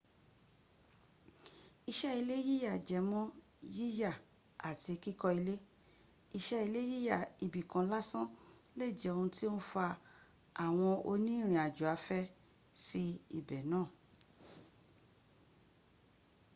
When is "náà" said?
13.71-13.87